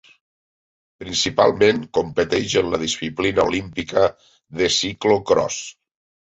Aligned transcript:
Principalment, 1.01 1.83
competeix 1.97 2.55
en 2.63 2.71
la 2.71 2.79
disciplina 2.85 3.45
olímpica 3.51 4.07
de 4.63 4.71
ciclocròs. 4.79 5.61